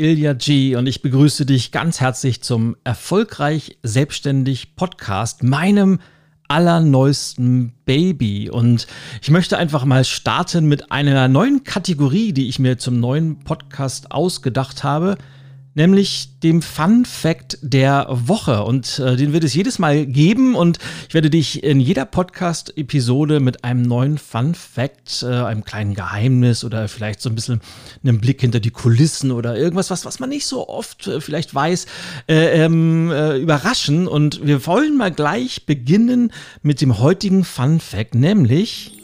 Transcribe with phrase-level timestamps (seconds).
[0.00, 6.00] Ilja G und ich begrüße dich ganz herzlich zum Erfolgreich Selbstständig Podcast, meinem
[6.48, 8.48] allerneuesten Baby.
[8.48, 8.86] Und
[9.20, 14.10] ich möchte einfach mal starten mit einer neuen Kategorie, die ich mir zum neuen Podcast
[14.10, 15.18] ausgedacht habe
[15.74, 18.64] nämlich dem Fun Fact der Woche.
[18.64, 20.54] Und äh, den wird es jedes Mal geben.
[20.54, 25.94] Und ich werde dich in jeder Podcast-Episode mit einem neuen Fun Fact, äh, einem kleinen
[25.94, 27.60] Geheimnis oder vielleicht so ein bisschen
[28.02, 31.54] einem Blick hinter die Kulissen oder irgendwas, was, was man nicht so oft äh, vielleicht
[31.54, 31.86] weiß,
[32.28, 34.08] äh, ähm, äh, überraschen.
[34.08, 36.32] Und wir wollen mal gleich beginnen
[36.62, 38.99] mit dem heutigen Fun Fact, nämlich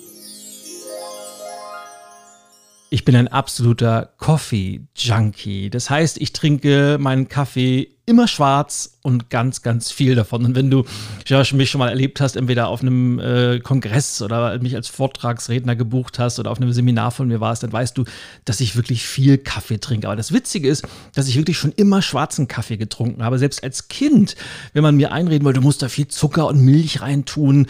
[2.96, 5.68] ich bin ein absoluter Coffee-Junkie.
[5.68, 10.46] Das heißt, ich trinke meinen Kaffee immer schwarz und ganz, ganz viel davon.
[10.46, 10.86] Und wenn du
[11.26, 15.76] ja, mich schon mal erlebt hast, entweder auf einem äh, Kongress oder mich als Vortragsredner
[15.76, 18.04] gebucht hast oder auf einem Seminar von mir warst, dann weißt du,
[18.46, 20.06] dass ich wirklich viel Kaffee trinke.
[20.06, 23.38] Aber das Witzige ist, dass ich wirklich schon immer schwarzen Kaffee getrunken habe.
[23.38, 24.36] Selbst als Kind,
[24.72, 27.66] wenn man mir einreden wollte, du musst da viel Zucker und Milch reintun,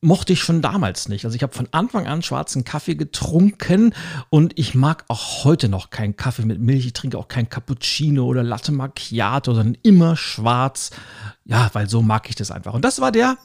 [0.00, 1.24] mochte ich schon damals nicht.
[1.24, 3.94] Also ich habe von Anfang an schwarzen Kaffee getrunken
[4.30, 6.86] und ich mag auch heute noch keinen Kaffee mit Milch.
[6.86, 10.90] Ich trinke auch kein Cappuccino oder Latte Macchiato, sondern immer schwarz.
[11.44, 12.72] Ja, weil so mag ich das einfach.
[12.72, 13.36] Und das war der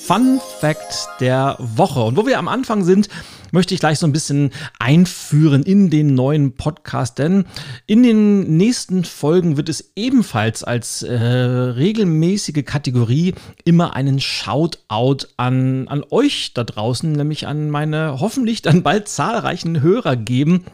[0.00, 2.02] Fun Fact der Woche.
[2.02, 3.08] Und wo wir am Anfang sind,
[3.52, 7.44] möchte ich gleich so ein bisschen einführen in den neuen Podcast, denn
[7.86, 15.88] in den nächsten Folgen wird es ebenfalls als äh, regelmäßige Kategorie immer einen Shoutout an,
[15.88, 20.64] an euch da draußen, nämlich an meine hoffentlich dann bald zahlreichen Hörer geben.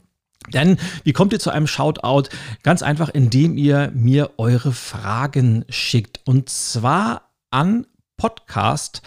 [0.53, 2.29] Denn wie kommt ihr zu einem Shoutout?
[2.63, 6.21] Ganz einfach, indem ihr mir eure Fragen schickt.
[6.25, 7.87] Und zwar an
[8.17, 9.03] podcast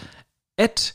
[0.56, 0.94] at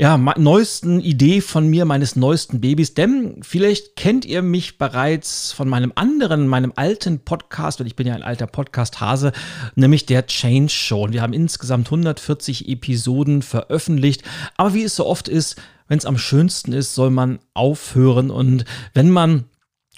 [0.00, 2.94] ja, neuesten Idee von mir, meines neuesten Babys.
[2.94, 8.06] Denn vielleicht kennt ihr mich bereits von meinem anderen, meinem alten Podcast, und ich bin
[8.06, 9.32] ja ein alter Podcast-Hase,
[9.74, 11.04] nämlich der Change Show.
[11.04, 14.22] Und wir haben insgesamt 140 Episoden veröffentlicht.
[14.56, 18.30] Aber wie es so oft ist, wenn es am schönsten ist, soll man aufhören.
[18.30, 18.64] Und
[18.94, 19.44] wenn man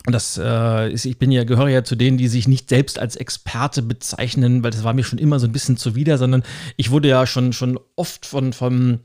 [0.06, 3.16] das äh, ist, ich bin ja, gehöre ja zu denen, die sich nicht selbst als
[3.16, 6.42] Experte bezeichnen, weil das war mir schon immer so ein bisschen zuwider, sondern
[6.76, 9.00] ich wurde ja schon, schon oft von, von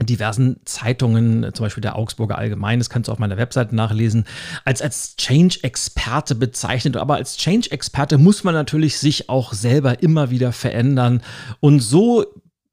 [0.00, 4.24] diversen Zeitungen, zum Beispiel der Augsburger Allgemein, das kannst du auf meiner Webseite nachlesen,
[4.64, 6.96] als, als Change-Experte bezeichnet.
[6.96, 11.22] Aber als Change-Experte muss man natürlich sich auch selber immer wieder verändern.
[11.60, 12.24] Und so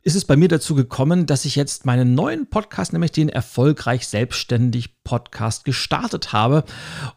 [0.01, 4.07] ist es bei mir dazu gekommen, dass ich jetzt meinen neuen Podcast, nämlich den Erfolgreich
[4.07, 6.63] Selbstständig Podcast, gestartet habe.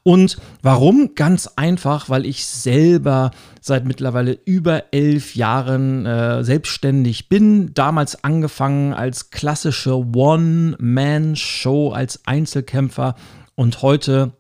[0.03, 1.15] Und warum?
[1.15, 3.31] Ganz einfach, weil ich selber
[3.61, 7.73] seit mittlerweile über elf Jahren äh, selbstständig bin.
[7.73, 13.15] Damals angefangen als klassische One-Man-Show als Einzelkämpfer
[13.55, 14.33] und heute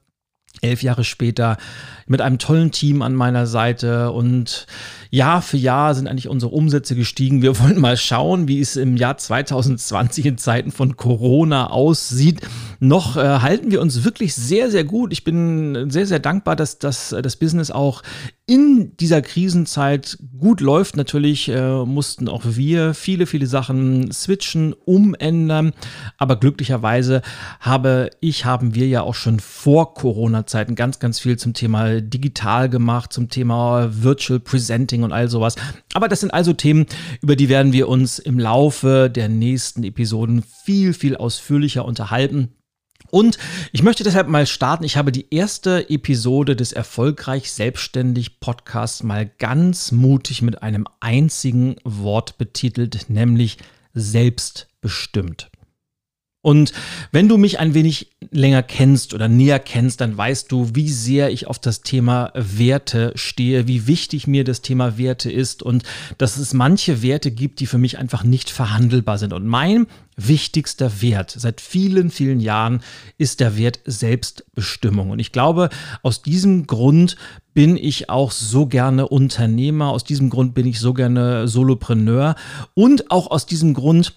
[0.62, 1.58] elf Jahre später
[2.06, 4.66] mit einem tollen Team an meiner Seite und
[5.10, 7.42] Jahr für Jahr sind eigentlich unsere Umsätze gestiegen.
[7.42, 12.40] Wir wollen mal schauen, wie es im Jahr 2020 in Zeiten von Corona aussieht.
[12.80, 15.12] noch äh, halten wir uns wirklich sehr, sehr gut.
[15.12, 18.02] Ich bin sehr, sehr dankbar, dass, dass das Business auch
[18.46, 20.96] in dieser Krisenzeit gut läuft.
[20.96, 25.72] Natürlich äh, mussten auch wir viele, viele Sachen switchen, umändern.
[26.18, 27.22] Aber glücklicherweise
[27.60, 32.68] habe ich, haben wir ja auch schon vor Corona-Zeiten ganz, ganz viel zum Thema digital
[32.68, 35.54] gemacht, zum Thema Virtual Presenting und all sowas.
[35.94, 36.86] Aber das sind also Themen,
[37.20, 42.56] über die werden wir uns im Laufe der nächsten Episoden viel, viel ausführlicher unterhalten.
[43.14, 43.36] Und
[43.72, 44.84] ich möchte deshalb mal starten.
[44.84, 51.76] Ich habe die erste Episode des Erfolgreich Selbstständig Podcasts mal ganz mutig mit einem einzigen
[51.84, 53.58] Wort betitelt, nämlich
[53.92, 55.51] selbstbestimmt.
[56.42, 56.72] Und
[57.12, 61.30] wenn du mich ein wenig länger kennst oder näher kennst, dann weißt du, wie sehr
[61.30, 65.84] ich auf das Thema Werte stehe, wie wichtig mir das Thema Werte ist und
[66.18, 69.32] dass es manche Werte gibt, die für mich einfach nicht verhandelbar sind.
[69.32, 69.86] Und mein
[70.16, 72.82] wichtigster Wert seit vielen, vielen Jahren
[73.18, 75.10] ist der Wert Selbstbestimmung.
[75.10, 75.70] Und ich glaube,
[76.02, 77.16] aus diesem Grund
[77.54, 82.34] bin ich auch so gerne Unternehmer, aus diesem Grund bin ich so gerne Solopreneur
[82.74, 84.14] und auch aus diesem Grund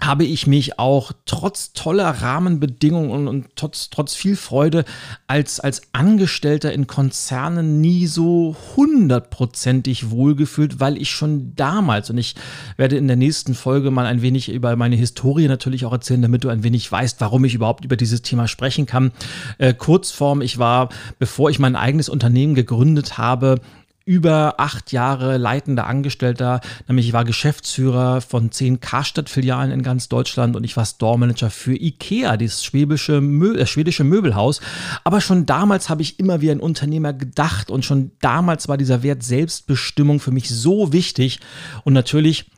[0.00, 4.84] habe ich mich auch trotz toller Rahmenbedingungen und, trotz, trotz viel Freude
[5.26, 12.34] als, als Angestellter in Konzernen nie so hundertprozentig wohlgefühlt, weil ich schon damals, und ich
[12.76, 16.44] werde in der nächsten Folge mal ein wenig über meine Historie natürlich auch erzählen, damit
[16.44, 19.12] du ein wenig weißt, warum ich überhaupt über dieses Thema sprechen kann.
[19.58, 23.60] Äh, Kurzform, ich war, bevor ich mein eigenes Unternehmen gegründet habe,
[24.06, 30.56] über acht Jahre leitender Angestellter, nämlich ich war Geschäftsführer von zehn Karstadt-Filialen in ganz Deutschland
[30.56, 34.60] und ich war Store-Manager für Ikea, das schwäbische, Mö das schwedische Möbelhaus.
[35.04, 39.02] Aber schon damals habe ich immer wie ein Unternehmer gedacht und schon damals war dieser
[39.02, 41.40] Wert Selbstbestimmung für mich so wichtig
[41.84, 42.50] und natürlich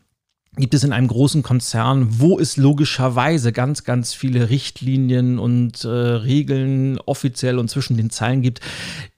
[0.56, 5.88] gibt es in einem großen Konzern, wo es logischerweise ganz, ganz viele Richtlinien und äh,
[5.88, 8.60] Regeln offiziell und zwischen den Zeilen gibt,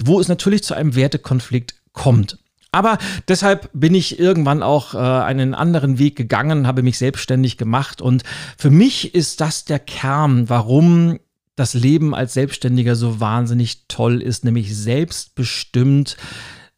[0.02, 2.38] wo es natürlich zu einem Wertekonflikt kommt.
[2.70, 8.00] Aber deshalb bin ich irgendwann auch äh, einen anderen Weg gegangen, habe mich selbstständig gemacht
[8.00, 8.22] und
[8.56, 11.18] für mich ist das der Kern, warum
[11.56, 16.16] das Leben als Selbstständiger so wahnsinnig toll ist, nämlich selbstbestimmt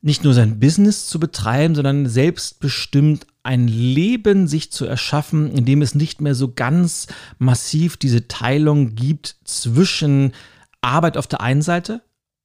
[0.00, 5.82] nicht nur sein Business zu betreiben, sondern selbstbestimmt ein Leben sich zu erschaffen, in dem
[5.82, 7.08] es nicht mehr so ganz
[7.38, 10.32] massiv diese Teilung gibt zwischen
[10.80, 12.00] Arbeit auf der einen Seite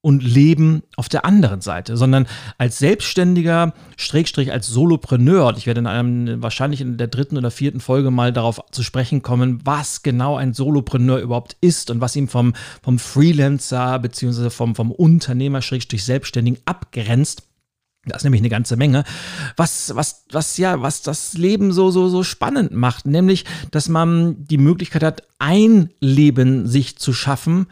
[0.06, 2.28] und Leben auf der anderen Seite, sondern
[2.60, 7.50] als Selbstständiger, Schrägstrich als Solopreneur, und ich werde in einem, wahrscheinlich in der dritten oder
[7.50, 12.16] vierten Folge mal darauf zu sprechen kommen, was genau ein Solopreneur überhaupt ist und was
[12.16, 12.54] ihn vom,
[12.84, 14.52] vom Freelancer bzw.
[14.52, 17.42] vom, vom Unternehmer, Schrägstrich Selbstständigen abgrenzt.
[18.06, 19.06] Das ist nämlich eine ganze Menge.
[19.58, 24.46] Was, was, was, ja, was das Leben so, so, so spannend macht, nämlich, dass man
[24.46, 27.66] die Möglichkeit hat, ein Leben sich zu schaffen,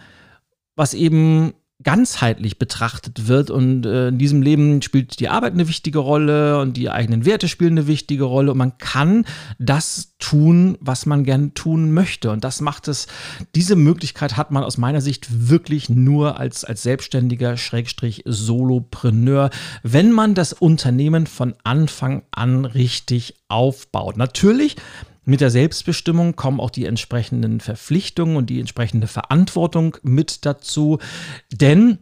[0.75, 1.53] was eben
[1.83, 3.49] ganzheitlich betrachtet wird.
[3.49, 7.47] Und äh, in diesem Leben spielt die Arbeit eine wichtige Rolle und die eigenen Werte
[7.47, 8.51] spielen eine wichtige Rolle.
[8.51, 9.25] Und man kann
[9.59, 12.31] das tun, was man gerne tun möchte.
[12.31, 13.07] Und das macht es,
[13.55, 19.49] diese Möglichkeit hat man aus meiner Sicht wirklich nur als, als selbstständiger Schrägstrich Solopreneur,
[19.83, 24.17] wenn man das Unternehmen von Anfang an richtig aufbaut.
[24.17, 24.77] Natürlich
[25.25, 30.99] mit der Selbstbestimmung kommen auch die entsprechenden Verpflichtungen und die entsprechende Verantwortung mit dazu.
[31.51, 31.99] Denn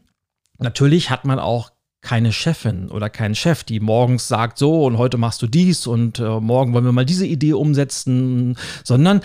[0.58, 1.72] natürlich hat man auch
[2.02, 6.18] keine Chefin oder keinen Chef, die morgens sagt, so und heute machst du dies und
[6.20, 9.22] äh, morgen wollen wir mal diese Idee umsetzen, sondern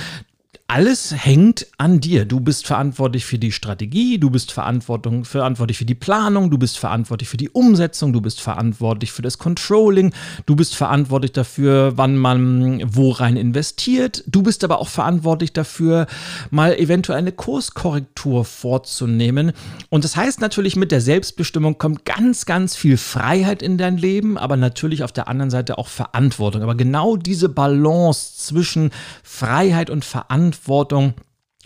[0.69, 2.25] alles hängt an dir.
[2.25, 6.79] Du bist verantwortlich für die Strategie, du bist Verantwortung, verantwortlich für die Planung, du bist
[6.79, 10.13] verantwortlich für die Umsetzung, du bist verantwortlich für das Controlling,
[10.45, 14.25] du bist verantwortlich dafür, wann man wo rein investiert.
[14.27, 16.09] Du bist aber auch verantwortlich dafür,
[16.51, 19.53] mal eventuell eine Kurskorrektur vorzunehmen.
[19.89, 24.37] Und das heißt natürlich, mit der Selbstbestimmung kommt ganz, ganz viel Freiheit in dein Leben,
[24.37, 26.63] aber natürlich auf der anderen Seite auch Verantwortung.
[26.63, 28.91] Aber genau diese Balance zwischen
[29.23, 31.15] Freiheit und Verantwortung, Verantwortung.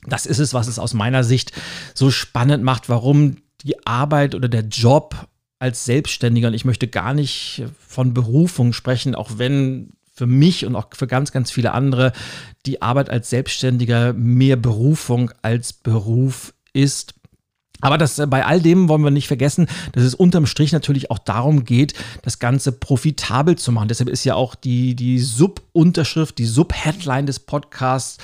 [0.07, 1.53] Das ist es, was es aus meiner Sicht
[1.95, 5.29] so spannend macht, warum die Arbeit oder der Job
[5.59, 10.75] als Selbstständiger, und ich möchte gar nicht von Berufung sprechen, auch wenn für mich und
[10.75, 12.13] auch für ganz, ganz viele andere
[12.65, 17.15] die Arbeit als Selbstständiger mehr Berufung als Beruf ist.
[17.83, 21.11] Aber das, äh, bei all dem wollen wir nicht vergessen, dass es unterm Strich natürlich
[21.11, 23.89] auch darum geht, das Ganze profitabel zu machen.
[23.89, 28.19] Deshalb ist ja auch die, die Sub-Unterschrift, die Sub-Headline des Podcasts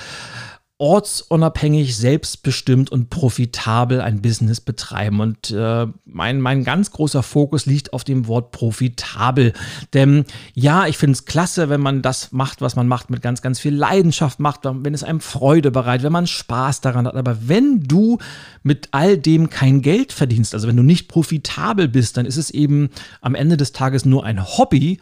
[0.79, 5.21] ortsunabhängig, selbstbestimmt und profitabel ein Business betreiben.
[5.21, 9.55] Und äh, mein, mein ganz großer Fokus liegt auf dem Wort profitabel.
[9.95, 13.41] Denn ja, ich finde es klasse, wenn man das macht, was man macht, mit ganz,
[13.41, 17.15] ganz viel Leidenschaft macht, wenn es einem Freude bereitet, wenn man Spaß daran hat.
[17.15, 18.19] Aber wenn du
[18.63, 22.51] mit all dem kein Geld verdienst, also wenn du nicht profitabel bist, dann ist es
[22.51, 22.91] eben
[23.23, 25.01] am Ende des Tages nur ein Hobby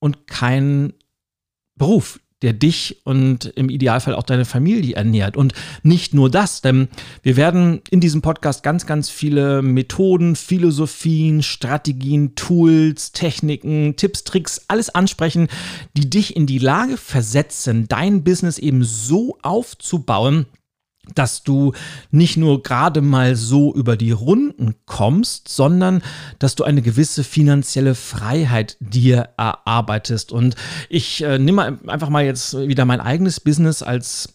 [0.00, 0.92] und kein
[1.76, 5.36] Beruf, der dich und im Idealfall auch deine Familie ernährt.
[5.36, 6.88] Und nicht nur das, denn
[7.22, 14.66] wir werden in diesem Podcast ganz, ganz viele Methoden, Philosophien, Strategien, Tools, Techniken, Tipps, Tricks,
[14.68, 15.48] alles ansprechen,
[15.96, 20.46] die dich in die Lage versetzen, dein Business eben so aufzubauen,
[21.14, 21.72] dass du
[22.10, 26.02] nicht nur gerade mal so über die Runden kommst, sondern
[26.38, 30.32] dass du eine gewisse finanzielle Freiheit dir erarbeitest.
[30.32, 30.56] Und
[30.88, 34.34] ich äh, nehme einfach mal jetzt wieder mein eigenes Business als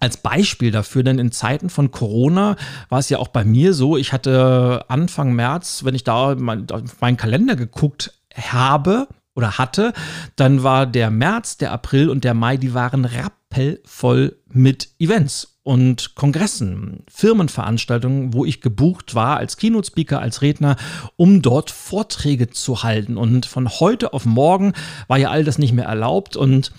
[0.00, 2.54] als Beispiel dafür, denn in Zeiten von Corona
[2.88, 6.70] war es ja auch bei mir so, ich hatte Anfang März, wenn ich da mein,
[6.70, 9.92] auf meinen Kalender geguckt habe oder hatte,
[10.36, 13.04] dann war der März, der April und der Mai, die waren
[13.58, 20.76] rappelvoll mit Events und Kongressen, Firmenveranstaltungen, wo ich gebucht war als Keynote-Speaker, als Redner,
[21.16, 23.18] um dort Vorträge zu halten.
[23.18, 24.72] Und von heute auf morgen
[25.08, 26.72] war ja all das nicht mehr erlaubt und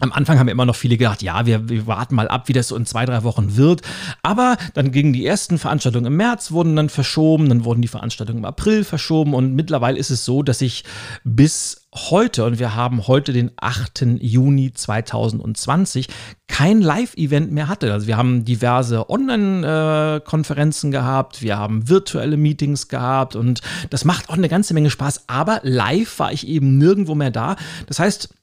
[0.00, 2.68] am Anfang haben immer noch viele gedacht, ja, wir, wir, warten mal ab, wie das
[2.68, 3.80] so in zwei, drei Wochen wird.
[4.22, 8.40] Aber dann gingen die ersten Veranstaltungen im März, wurden dann verschoben, dann wurden die Veranstaltungen
[8.40, 10.84] im April verschoben und mittlerweile ist es so, dass ich
[11.24, 14.18] bis heute, und wir haben heute den 8.
[14.20, 16.08] Juni 2020,
[16.46, 17.92] kein Live-Event mehr hatte.
[17.92, 24.36] Also wir haben diverse Online-Konferenzen gehabt, wir haben virtuelle Meetings gehabt und das macht auch
[24.36, 25.24] eine ganze Menge Spaß.
[25.28, 27.56] Aber live war ich eben nirgendwo mehr da.
[27.86, 28.35] Das heißt,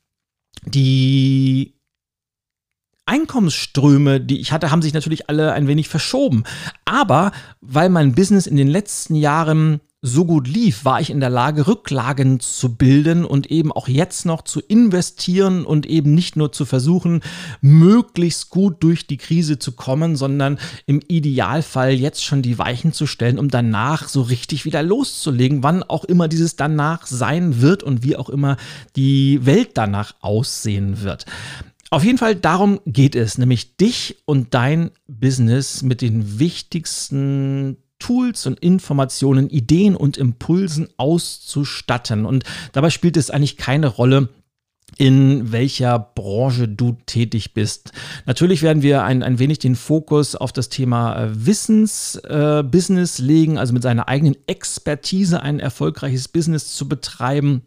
[0.65, 1.73] die
[3.05, 6.43] Einkommensströme, die ich hatte, haben sich natürlich alle ein wenig verschoben.
[6.85, 11.29] Aber weil mein Business in den letzten Jahren so gut lief, war ich in der
[11.29, 16.51] Lage, Rücklagen zu bilden und eben auch jetzt noch zu investieren und eben nicht nur
[16.51, 17.21] zu versuchen,
[17.61, 23.07] möglichst gut durch die Krise zu kommen, sondern im Idealfall jetzt schon die Weichen zu
[23.07, 28.03] stellen, um danach so richtig wieder loszulegen, wann auch immer dieses danach sein wird und
[28.03, 28.57] wie auch immer
[28.97, 31.25] die Welt danach aussehen wird.
[31.91, 38.45] Auf jeden Fall darum geht es, nämlich dich und dein Business mit den wichtigsten Tools
[38.45, 42.25] und Informationen, Ideen und Impulsen auszustatten.
[42.25, 42.43] Und
[42.73, 44.27] dabei spielt es eigentlich keine Rolle,
[44.97, 47.93] in welcher Branche du tätig bist.
[48.25, 53.57] Natürlich werden wir ein, ein wenig den Fokus auf das Thema äh, Wissensbusiness äh, legen,
[53.57, 57.61] also mit seiner eigenen Expertise ein erfolgreiches Business zu betreiben.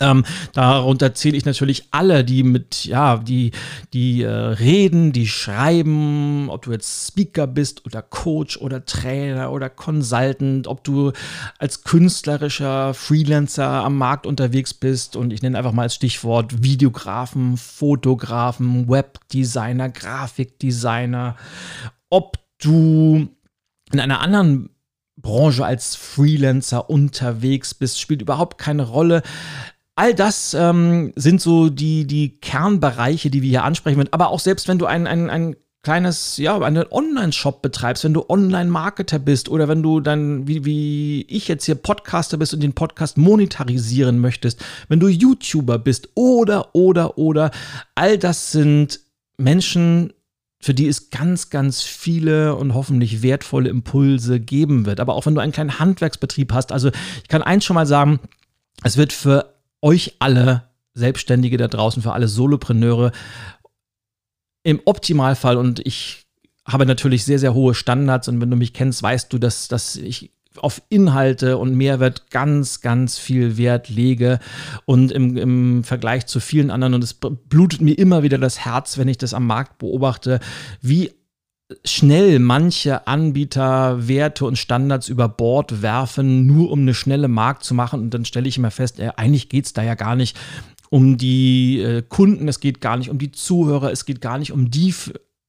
[0.00, 3.52] Ähm, darunter zähle ich natürlich alle, die mit, ja, die,
[3.92, 9.70] die äh, reden, die schreiben, ob du jetzt Speaker bist oder Coach oder Trainer oder
[9.70, 11.12] Consultant, ob du
[11.58, 17.56] als künstlerischer Freelancer am Markt unterwegs bist und ich nenne einfach mal als Stichwort Videografen,
[17.56, 21.36] Fotografen, Webdesigner, Grafikdesigner,
[22.10, 23.28] ob du
[23.92, 24.70] in einer anderen
[25.16, 29.22] Branche als Freelancer unterwegs bist, spielt überhaupt keine Rolle.
[29.96, 34.04] All das ähm, sind so die, die Kernbereiche, die wir hier ansprechen.
[34.10, 38.24] Aber auch selbst wenn du ein, ein, ein kleines, ja, einen Online-Shop betreibst, wenn du
[38.28, 42.72] Online-Marketer bist oder wenn du dann, wie, wie ich jetzt hier Podcaster bist und den
[42.72, 47.52] Podcast monetarisieren möchtest, wenn du YouTuber bist oder, oder, oder,
[47.94, 49.00] all das sind
[49.36, 50.12] Menschen,
[50.60, 54.98] für die es ganz, ganz viele und hoffentlich wertvolle Impulse geben wird.
[54.98, 56.90] Aber auch wenn du einen kleinen Handwerksbetrieb hast, also
[57.22, 58.18] ich kann eins schon mal sagen,
[58.82, 59.53] es wird für
[59.84, 63.12] euch alle Selbstständige da draußen, für alle Solopreneure
[64.62, 66.24] im Optimalfall und ich
[66.66, 69.96] habe natürlich sehr, sehr hohe Standards und wenn du mich kennst, weißt du, dass, dass
[69.96, 74.38] ich auf Inhalte und Mehrwert ganz, ganz viel Wert lege.
[74.84, 78.96] Und im, im Vergleich zu vielen anderen und es blutet mir immer wieder das Herz,
[78.96, 80.38] wenn ich das am Markt beobachte,
[80.80, 81.12] wie
[81.84, 87.74] schnell manche Anbieter Werte und Standards über Bord werfen, nur um eine schnelle Markt zu
[87.74, 88.00] machen.
[88.00, 90.36] Und dann stelle ich immer fest, äh, eigentlich geht es da ja gar nicht
[90.90, 94.52] um die äh, Kunden, es geht gar nicht um die Zuhörer, es geht gar nicht
[94.52, 94.94] um die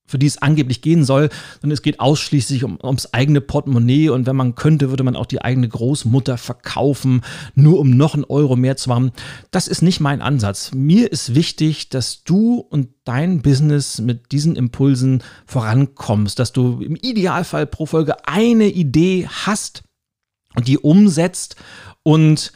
[0.05, 1.29] für die es angeblich gehen soll,
[1.62, 5.25] sondern es geht ausschließlich um, ums eigene Portemonnaie und wenn man könnte, würde man auch
[5.25, 7.21] die eigene Großmutter verkaufen,
[7.55, 9.12] nur um noch einen Euro mehr zu machen.
[9.51, 10.71] Das ist nicht mein Ansatz.
[10.74, 16.95] Mir ist wichtig, dass du und dein Business mit diesen Impulsen vorankommst, dass du im
[16.95, 19.83] Idealfall pro Folge eine Idee hast
[20.55, 21.55] und die umsetzt
[22.03, 22.51] und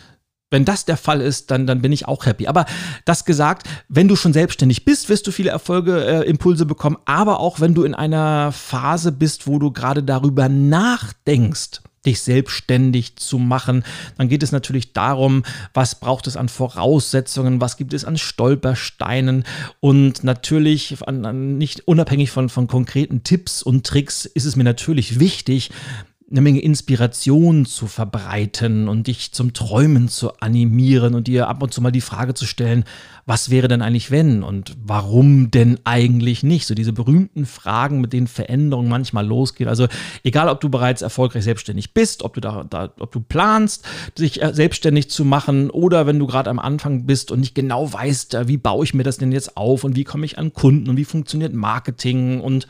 [0.51, 2.47] wenn das der Fall ist, dann, dann bin ich auch happy.
[2.47, 2.65] Aber
[3.05, 6.97] das gesagt, wenn du schon selbstständig bist, wirst du viele Erfolge, äh, Impulse bekommen.
[7.05, 13.17] Aber auch wenn du in einer Phase bist, wo du gerade darüber nachdenkst, dich selbstständig
[13.17, 13.83] zu machen,
[14.17, 19.43] dann geht es natürlich darum, was braucht es an Voraussetzungen, was gibt es an Stolpersteinen
[19.79, 24.63] und natürlich an, an nicht unabhängig von, von konkreten Tipps und Tricks ist es mir
[24.63, 25.71] natürlich wichtig,
[26.31, 31.73] eine Menge Inspiration zu verbreiten und dich zum Träumen zu animieren und dir ab und
[31.73, 32.83] zu mal die Frage zu stellen,
[33.25, 36.67] was wäre denn eigentlich wenn und warum denn eigentlich nicht?
[36.67, 39.69] So diese berühmten Fragen, mit denen Veränderungen manchmal losgehen.
[39.69, 39.87] Also
[40.23, 43.85] egal, ob du bereits erfolgreich selbstständig bist, ob du da, da ob du planst,
[44.17, 47.91] dich äh, selbstständig zu machen oder wenn du gerade am Anfang bist und nicht genau
[47.91, 50.53] weißt, äh, wie baue ich mir das denn jetzt auf und wie komme ich an
[50.53, 52.67] Kunden und wie funktioniert Marketing und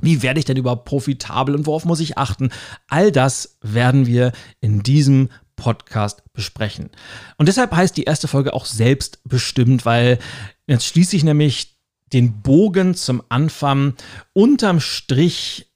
[0.00, 2.50] wie werde ich denn überhaupt profitabel und worauf muss ich achten?
[2.88, 6.90] All das werden wir in diesem Podcast besprechen.
[7.36, 10.18] Und deshalb heißt die erste Folge auch selbstbestimmt, weil
[10.66, 11.76] jetzt schließe ich nämlich
[12.12, 13.94] den Bogen zum Anfang.
[14.32, 15.70] Unterm Strich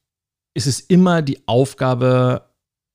[0.55, 2.49] ist es immer die Aufgabe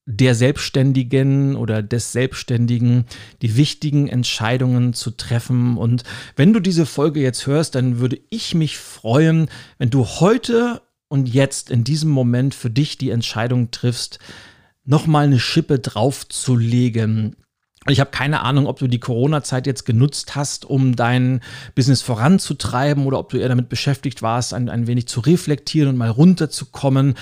[0.05, 3.05] der Selbstständigen oder des Selbstständigen,
[3.43, 5.77] die wichtigen Entscheidungen zu treffen.
[5.77, 6.03] Und
[6.35, 11.27] wenn du diese Folge jetzt hörst, dann würde ich mich freuen, wenn du heute und
[11.27, 14.19] jetzt in diesem Moment für dich die Entscheidung triffst,
[14.85, 17.35] nochmal eine Schippe draufzulegen.
[17.87, 21.41] Ich habe keine Ahnung, ob du die Corona-Zeit jetzt genutzt hast, um dein
[21.75, 25.97] Business voranzutreiben oder ob du eher damit beschäftigt warst, ein, ein wenig zu reflektieren und
[25.97, 27.15] mal runterzukommen.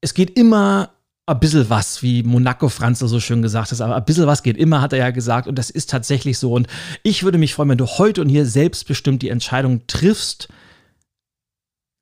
[0.00, 0.90] Es geht immer
[1.26, 4.56] ein bisschen was, wie Monaco Franzl so schön gesagt hat, aber ein bisschen was geht
[4.56, 6.52] immer, hat er ja gesagt, und das ist tatsächlich so.
[6.52, 6.66] Und
[7.02, 10.48] ich würde mich freuen, wenn du heute und hier selbstbestimmt die Entscheidung triffst,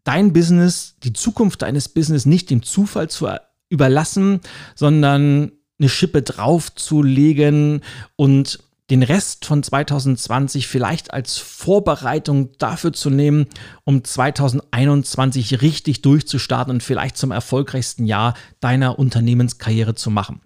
[0.07, 3.29] dein Business, die Zukunft deines Business nicht dem Zufall zu
[3.69, 4.41] überlassen,
[4.75, 7.83] sondern eine Schippe draufzulegen
[8.15, 13.47] und den Rest von 2020 vielleicht als Vorbereitung dafür zu nehmen,
[13.83, 20.41] um 2021 richtig durchzustarten und vielleicht zum erfolgreichsten Jahr deiner Unternehmenskarriere zu machen.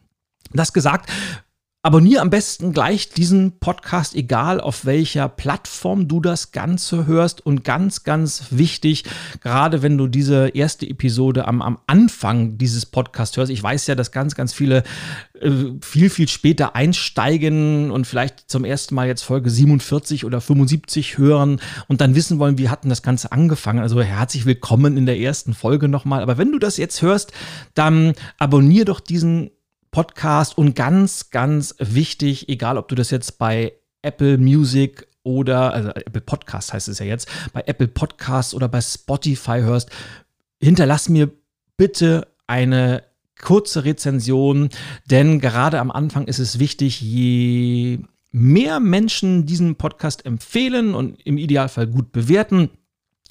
[0.53, 1.11] Das gesagt,
[1.83, 7.47] Abonniere am besten gleich diesen Podcast, egal auf welcher Plattform du das Ganze hörst.
[7.47, 9.05] Und ganz, ganz wichtig,
[9.41, 13.51] gerade wenn du diese erste Episode am, am Anfang dieses Podcasts hörst.
[13.51, 14.83] Ich weiß ja, dass ganz, ganz viele
[15.41, 21.17] äh, viel, viel später einsteigen und vielleicht zum ersten Mal jetzt Folge 47 oder 75
[21.17, 23.79] hören und dann wissen wollen, wie hatten das Ganze angefangen.
[23.79, 26.21] Also herzlich willkommen in der ersten Folge nochmal.
[26.21, 27.33] Aber wenn du das jetzt hörst,
[27.73, 29.51] dann abonniere doch diesen
[29.91, 33.73] Podcast und ganz, ganz wichtig, egal ob du das jetzt bei
[34.03, 38.81] Apple Music oder, also Apple Podcast heißt es ja jetzt, bei Apple Podcast oder bei
[38.81, 39.91] Spotify hörst,
[40.61, 41.31] hinterlass mir
[41.77, 43.03] bitte eine
[43.41, 44.69] kurze Rezension,
[45.11, 48.01] denn gerade am Anfang ist es wichtig, je
[48.33, 52.71] mehr Menschen diesen Podcast empfehlen und im Idealfall gut bewerten,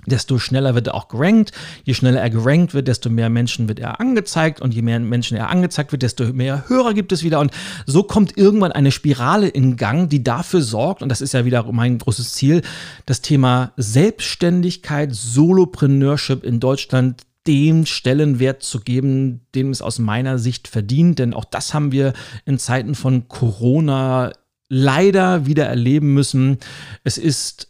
[0.05, 1.51] desto schneller wird er auch gerankt.
[1.83, 5.38] Je schneller er gerankt wird, desto mehr Menschen wird er angezeigt und je mehr Menschen
[5.38, 7.51] er angezeigt wird, desto mehr Hörer gibt es wieder und
[7.85, 11.69] so kommt irgendwann eine Spirale in Gang, die dafür sorgt und das ist ja wieder
[11.71, 12.62] mein großes Ziel,
[13.05, 20.67] das Thema Selbstständigkeit, Solopreneurship in Deutschland dem Stellenwert zu geben, den es aus meiner Sicht
[20.67, 22.13] verdient, denn auch das haben wir
[22.45, 24.31] in Zeiten von Corona
[24.69, 26.59] leider wieder erleben müssen.
[27.03, 27.69] Es ist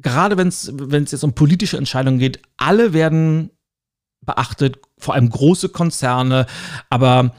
[0.00, 3.50] gerade wenn es jetzt um politische Entscheidungen geht, alle werden
[4.24, 6.46] beachtet, vor allem große Konzerne,
[6.90, 7.34] aber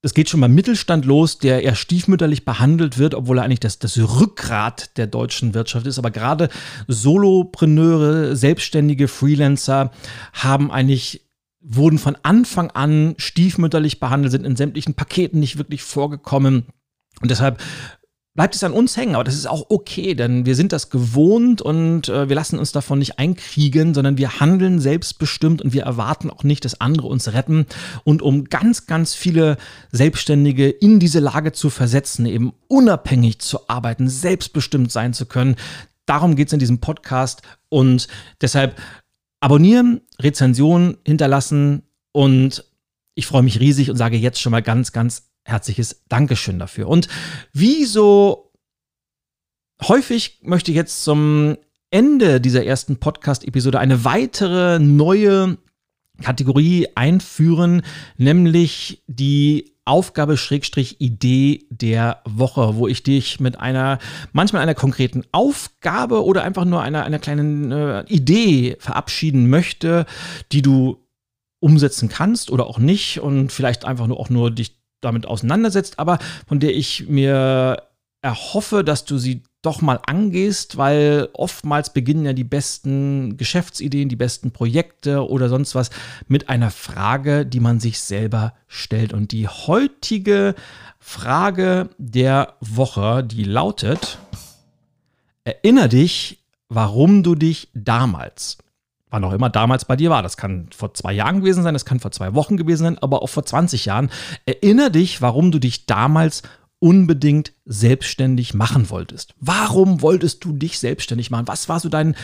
[0.00, 3.80] es geht schon beim Mittelstand los, der eher stiefmütterlich behandelt wird, obwohl er eigentlich das,
[3.80, 5.98] das Rückgrat der deutschen Wirtschaft ist.
[5.98, 6.50] Aber gerade
[6.86, 9.90] Solopreneure, selbstständige Freelancer
[10.32, 11.28] haben eigentlich
[11.60, 16.66] wurden von Anfang an stiefmütterlich behandelt, sind in sämtlichen Paketen nicht wirklich vorgekommen.
[17.20, 17.60] Und deshalb
[18.38, 19.16] bleibt es an uns hängen.
[19.16, 22.70] Aber das ist auch okay, denn wir sind das gewohnt und äh, wir lassen uns
[22.70, 27.32] davon nicht einkriegen, sondern wir handeln selbstbestimmt und wir erwarten auch nicht, dass andere uns
[27.32, 27.66] retten.
[28.04, 29.56] Und um ganz, ganz viele
[29.90, 35.56] Selbstständige in diese Lage zu versetzen, eben unabhängig zu arbeiten, selbstbestimmt sein zu können,
[36.06, 37.42] darum geht es in diesem Podcast.
[37.70, 38.06] Und
[38.40, 38.80] deshalb
[39.40, 42.64] abonnieren, Rezensionen hinterlassen und
[43.16, 46.88] ich freue mich riesig und sage jetzt schon mal ganz, ganz herzliches Dankeschön dafür.
[46.88, 47.08] Und
[47.52, 48.52] wie so
[49.82, 51.56] häufig möchte ich jetzt zum
[51.90, 55.56] Ende dieser ersten Podcast-Episode eine weitere neue
[56.22, 57.82] Kategorie einführen,
[58.16, 63.98] nämlich die Aufgabe Schrägstrich Idee der Woche, wo ich dich mit einer,
[64.32, 70.04] manchmal einer konkreten Aufgabe oder einfach nur einer, einer kleinen äh, Idee verabschieden möchte,
[70.52, 70.98] die du
[71.60, 76.18] umsetzen kannst oder auch nicht und vielleicht einfach nur auch nur dich damit auseinandersetzt, aber
[76.46, 77.82] von der ich mir
[78.20, 84.16] erhoffe, dass du sie doch mal angehst, weil oftmals beginnen ja die besten Geschäftsideen, die
[84.16, 85.90] besten Projekte oder sonst was
[86.26, 89.12] mit einer Frage, die man sich selber stellt.
[89.12, 90.54] Und die heutige
[90.98, 94.18] Frage der Woche, die lautet,
[95.44, 98.58] erinner dich, warum du dich damals,
[99.10, 101.84] wann auch immer damals bei dir war, das kann vor zwei Jahren gewesen sein, das
[101.84, 104.10] kann vor zwei Wochen gewesen sein, aber auch vor 20 Jahren,
[104.46, 106.42] erinner dich, warum du dich damals
[106.80, 109.34] unbedingt selbstständig machen wolltest.
[109.40, 111.48] Warum wolltest du dich selbstständig machen?
[111.48, 112.14] Was war so dein,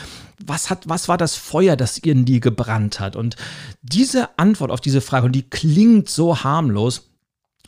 [0.44, 3.16] was hat, was war das Feuer, das in dir gebrannt hat?
[3.16, 3.37] Und
[3.83, 7.11] diese Antwort auf diese Frage, und die klingt so harmlos,